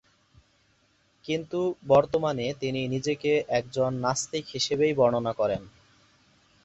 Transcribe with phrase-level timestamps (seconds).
[1.25, 1.59] কিন্তু
[1.87, 5.61] বর্তমানে তিনি নিজেকে একজন নাস্তিক হিসেবেই বর্ণনা করেন।